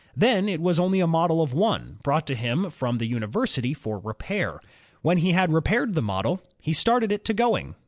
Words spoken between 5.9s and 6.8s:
the model, he